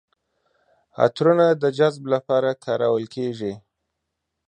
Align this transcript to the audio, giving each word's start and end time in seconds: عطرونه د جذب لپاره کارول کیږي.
عطرونه 1.03 1.47
د 1.61 1.63
جذب 1.77 2.03
لپاره 2.13 2.49
کارول 2.65 3.05
کیږي. 3.15 3.53